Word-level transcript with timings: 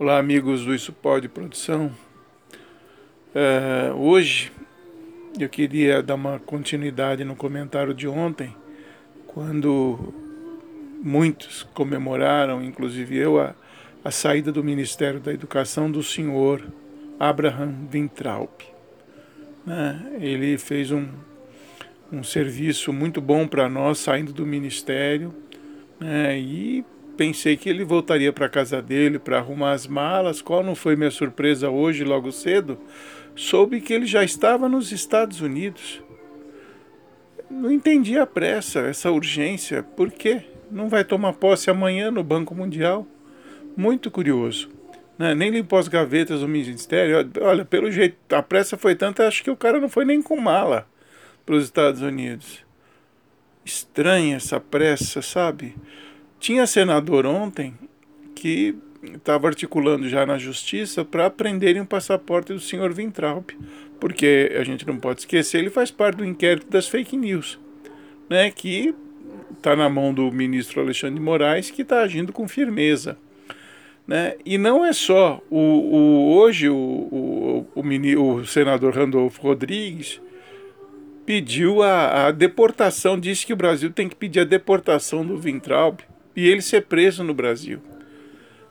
Olá, 0.00 0.16
amigos 0.16 0.64
do 0.64 0.72
Isso 0.72 0.92
Pode 0.92 1.28
Produção. 1.28 1.90
É, 3.34 3.92
hoje 3.92 4.52
eu 5.40 5.48
queria 5.48 6.00
dar 6.00 6.14
uma 6.14 6.38
continuidade 6.38 7.24
no 7.24 7.34
comentário 7.34 7.92
de 7.92 8.06
ontem, 8.06 8.54
quando 9.26 10.14
muitos 11.02 11.64
comemoraram, 11.74 12.62
inclusive 12.62 13.16
eu, 13.16 13.40
a, 13.40 13.56
a 14.04 14.12
saída 14.12 14.52
do 14.52 14.62
Ministério 14.62 15.18
da 15.18 15.32
Educação 15.32 15.90
do 15.90 16.00
senhor 16.00 16.62
Abraham 17.18 17.74
Weintraub. 17.92 18.52
Né? 19.66 20.16
Ele 20.20 20.56
fez 20.58 20.92
um, 20.92 21.08
um 22.12 22.22
serviço 22.22 22.92
muito 22.92 23.20
bom 23.20 23.48
para 23.48 23.68
nós 23.68 23.98
saindo 23.98 24.32
do 24.32 24.46
ministério 24.46 25.34
né? 25.98 26.38
e 26.38 26.84
pensei 27.18 27.56
que 27.56 27.68
ele 27.68 27.84
voltaria 27.84 28.32
para 28.32 28.46
a 28.46 28.48
casa 28.48 28.80
dele 28.80 29.18
para 29.18 29.38
arrumar 29.38 29.72
as 29.72 29.88
malas. 29.88 30.40
Qual 30.40 30.62
não 30.62 30.76
foi 30.76 30.94
minha 30.94 31.10
surpresa 31.10 31.68
hoje, 31.68 32.04
logo 32.04 32.30
cedo? 32.30 32.78
Soube 33.34 33.80
que 33.80 33.92
ele 33.92 34.06
já 34.06 34.22
estava 34.22 34.68
nos 34.68 34.92
Estados 34.92 35.40
Unidos. 35.40 36.00
Não 37.50 37.72
entendi 37.72 38.16
a 38.16 38.24
pressa, 38.24 38.80
essa 38.80 39.10
urgência. 39.10 39.82
Por 39.82 40.12
quê? 40.12 40.44
Não 40.70 40.88
vai 40.88 41.02
tomar 41.02 41.32
posse 41.32 41.68
amanhã 41.68 42.08
no 42.10 42.22
Banco 42.22 42.54
Mundial? 42.54 43.04
Muito 43.76 44.12
curioso. 44.12 44.70
Né? 45.18 45.34
Nem 45.34 45.50
limpou 45.50 45.78
as 45.78 45.88
gavetas 45.88 46.40
do 46.40 46.48
ministério. 46.48 47.28
Olha, 47.40 47.64
pelo 47.64 47.90
jeito, 47.90 48.16
a 48.32 48.42
pressa 48.42 48.76
foi 48.76 48.94
tanta, 48.94 49.26
acho 49.26 49.42
que 49.42 49.50
o 49.50 49.56
cara 49.56 49.80
não 49.80 49.88
foi 49.88 50.04
nem 50.04 50.22
com 50.22 50.36
mala 50.40 50.86
para 51.44 51.56
os 51.56 51.64
Estados 51.64 52.00
Unidos. 52.00 52.64
Estranha 53.64 54.36
essa 54.36 54.60
pressa, 54.60 55.20
sabe? 55.20 55.74
Tinha 56.40 56.66
senador 56.66 57.26
ontem 57.26 57.74
que 58.34 58.76
estava 59.02 59.48
articulando 59.48 60.08
já 60.08 60.24
na 60.24 60.38
justiça 60.38 61.04
para 61.04 61.28
prenderem 61.30 61.82
o 61.82 61.86
passaporte 61.86 62.52
do 62.52 62.60
senhor 62.60 62.92
Vintraub, 62.92 63.50
porque 63.98 64.54
a 64.58 64.64
gente 64.64 64.86
não 64.86 64.96
pode 64.96 65.20
esquecer, 65.20 65.58
ele 65.58 65.70
faz 65.70 65.90
parte 65.90 66.18
do 66.18 66.24
inquérito 66.24 66.70
das 66.70 66.88
fake 66.88 67.16
news, 67.16 67.58
né, 68.28 68.50
que 68.50 68.94
está 69.56 69.74
na 69.74 69.88
mão 69.88 70.14
do 70.14 70.30
ministro 70.30 70.80
Alexandre 70.80 71.16
de 71.16 71.20
Moraes, 71.20 71.70
que 71.70 71.82
está 71.82 72.00
agindo 72.00 72.32
com 72.32 72.46
firmeza. 72.46 73.16
Né? 74.06 74.36
E 74.44 74.56
não 74.56 74.84
é 74.84 74.92
só. 74.92 75.42
O, 75.50 75.58
o 75.58 76.36
hoje 76.38 76.68
o, 76.68 76.74
o, 76.74 77.66
o, 77.74 78.34
o 78.34 78.46
senador 78.46 78.94
Randolfo 78.94 79.42
Rodrigues 79.42 80.20
pediu 81.26 81.82
a, 81.82 82.28
a 82.28 82.30
deportação, 82.30 83.20
disse 83.20 83.44
que 83.44 83.52
o 83.52 83.56
Brasil 83.56 83.90
tem 83.90 84.08
que 84.08 84.16
pedir 84.16 84.40
a 84.40 84.44
deportação 84.44 85.26
do 85.26 85.36
Vintraub 85.36 86.00
e 86.34 86.48
ele 86.48 86.62
ser 86.62 86.82
preso 86.82 87.22
no 87.24 87.34
Brasil. 87.34 87.80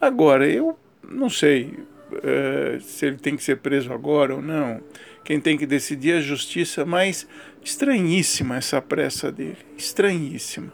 Agora, 0.00 0.48
eu 0.48 0.78
não 1.02 1.28
sei 1.28 1.74
é, 2.22 2.78
se 2.80 3.06
ele 3.06 3.16
tem 3.16 3.36
que 3.36 3.42
ser 3.42 3.58
preso 3.58 3.92
agora 3.92 4.34
ou 4.34 4.42
não. 4.42 4.80
Quem 5.24 5.40
tem 5.40 5.56
que 5.56 5.66
decidir 5.66 6.12
é 6.12 6.18
a 6.18 6.20
justiça, 6.20 6.84
mas 6.84 7.26
estranhíssima 7.62 8.56
essa 8.56 8.80
pressa 8.80 9.30
dele, 9.30 9.58
estranhíssima. 9.76 10.72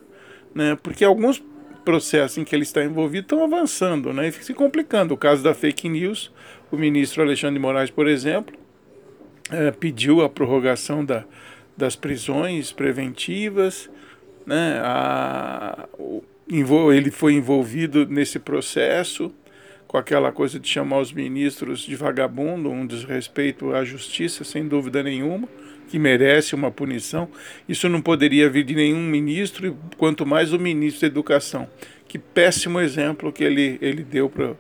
Né? 0.54 0.78
Porque 0.82 1.04
alguns 1.04 1.42
processos 1.84 2.38
em 2.38 2.44
que 2.44 2.54
ele 2.54 2.62
está 2.62 2.82
envolvido 2.84 3.24
estão 3.24 3.44
avançando 3.44 4.12
né? 4.12 4.28
e 4.28 4.32
se 4.32 4.54
complicando. 4.54 5.14
O 5.14 5.16
caso 5.16 5.42
da 5.42 5.54
fake 5.54 5.88
news, 5.88 6.32
o 6.70 6.76
ministro 6.76 7.22
Alexandre 7.22 7.54
de 7.54 7.60
Moraes, 7.60 7.90
por 7.90 8.08
exemplo, 8.08 8.56
é, 9.50 9.70
pediu 9.70 10.22
a 10.22 10.28
prorrogação 10.28 11.04
da, 11.04 11.24
das 11.76 11.94
prisões 11.94 12.72
preventivas, 12.72 13.90
né? 14.46 14.80
a, 14.82 15.75
ele 16.48 17.10
foi 17.10 17.34
envolvido 17.34 18.06
nesse 18.06 18.38
processo 18.38 19.32
com 19.86 19.96
aquela 19.96 20.32
coisa 20.32 20.58
de 20.58 20.68
chamar 20.68 20.98
os 20.98 21.12
ministros 21.12 21.80
de 21.80 21.94
vagabundo, 21.94 22.70
um 22.70 22.86
desrespeito 22.86 23.72
à 23.72 23.84
justiça, 23.84 24.44
sem 24.44 24.66
dúvida 24.66 25.02
nenhuma, 25.02 25.48
que 25.88 25.98
merece 25.98 26.54
uma 26.54 26.70
punição. 26.70 27.28
Isso 27.68 27.88
não 27.88 28.02
poderia 28.02 28.50
vir 28.50 28.64
de 28.64 28.74
nenhum 28.74 29.02
ministro, 29.02 29.76
quanto 29.96 30.26
mais 30.26 30.52
o 30.52 30.58
ministro 30.58 31.02
da 31.02 31.06
Educação. 31.06 31.68
Que 32.08 32.18
péssimo 32.18 32.80
exemplo 32.80 33.32
que 33.32 33.44
ele, 33.44 33.78
ele 33.80 34.02
deu 34.02 34.28
para 34.28 34.54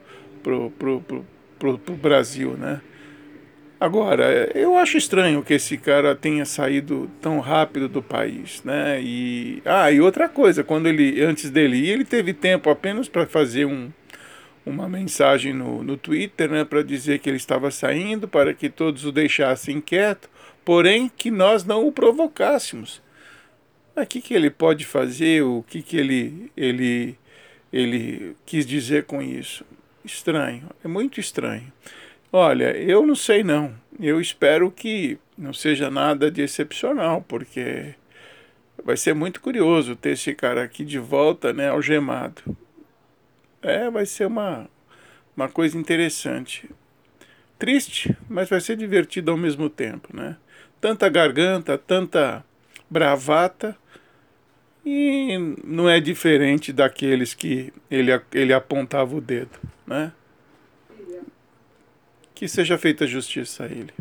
o 0.54 1.96
Brasil, 2.00 2.52
né? 2.52 2.80
Agora, 3.78 4.50
eu 4.54 4.78
acho 4.78 4.96
estranho 4.96 5.42
que 5.42 5.52
esse 5.52 5.76
cara 5.76 6.14
tenha 6.14 6.46
saído 6.46 7.10
tão 7.20 7.40
rápido 7.40 7.88
do 7.88 8.02
país, 8.02 8.62
né? 8.64 9.00
E 9.02 9.62
ah, 9.66 9.92
e 9.92 10.00
outra 10.00 10.30
coisa, 10.30 10.64
quando 10.64 10.86
ele 10.86 11.22
antes 11.22 11.50
dele 11.50 11.76
ir, 11.76 11.90
ele 11.90 12.04
teve 12.04 12.32
tempo 12.32 12.70
apenas 12.70 13.06
para 13.06 13.26
fazer 13.26 13.66
um, 13.66 13.90
uma 14.64 14.88
mensagem 14.88 15.52
no, 15.52 15.82
no 15.82 15.96
Twitter, 15.96 16.50
né, 16.50 16.64
para 16.64 16.82
dizer 16.82 17.20
que 17.20 17.30
ele 17.30 17.36
estava 17.36 17.70
saindo, 17.70 18.26
para 18.26 18.54
que 18.54 18.70
todos 18.70 19.04
o 19.04 19.12
deixassem 19.12 19.80
quieto, 19.80 20.28
porém 20.64 21.10
que 21.14 21.30
nós 21.30 21.64
não 21.64 21.86
o 21.86 21.92
provocássemos. 21.92 23.02
O 23.94 24.04
que, 24.06 24.20
que 24.20 24.34
ele 24.34 24.50
pode 24.50 24.84
fazer? 24.84 25.42
O 25.42 25.62
que, 25.66 25.82
que 25.82 25.96
ele, 25.96 26.50
ele, 26.56 27.16
ele 27.72 28.36
quis 28.44 28.66
dizer 28.66 29.04
com 29.04 29.22
isso? 29.22 29.64
Estranho, 30.04 30.68
é 30.84 30.88
muito 30.88 31.20
estranho. 31.20 31.72
Olha, 32.32 32.76
eu 32.76 33.06
não 33.06 33.14
sei 33.14 33.42
não. 33.42 33.74
Eu 34.00 34.20
espero 34.20 34.70
que 34.70 35.18
não 35.36 35.52
seja 35.52 35.90
nada 35.90 36.30
de 36.30 36.42
excepcional, 36.42 37.24
porque 37.26 37.94
vai 38.84 38.96
ser 38.96 39.14
muito 39.14 39.40
curioso 39.40 39.96
ter 39.96 40.10
esse 40.10 40.34
cara 40.34 40.62
aqui 40.62 40.84
de 40.84 40.98
volta, 40.98 41.52
né, 41.52 41.68
algemado. 41.68 42.42
É, 43.62 43.90
vai 43.90 44.06
ser 44.06 44.26
uma, 44.26 44.68
uma 45.36 45.48
coisa 45.48 45.78
interessante. 45.78 46.68
Triste, 47.58 48.16
mas 48.28 48.48
vai 48.48 48.60
ser 48.60 48.76
divertido 48.76 49.30
ao 49.30 49.36
mesmo 49.36 49.70
tempo, 49.70 50.14
né? 50.14 50.36
Tanta 50.80 51.08
garganta, 51.08 51.78
tanta 51.78 52.44
bravata, 52.88 53.76
e 54.88 55.36
não 55.64 55.88
é 55.88 55.98
diferente 55.98 56.72
daqueles 56.72 57.34
que 57.34 57.72
ele, 57.90 58.12
ele 58.32 58.52
apontava 58.52 59.16
o 59.16 59.20
dedo, 59.20 59.58
né? 59.84 60.12
Que 62.36 62.46
seja 62.46 62.76
feita 62.76 63.06
justiça 63.06 63.64
a 63.64 63.66
ele. 63.66 63.94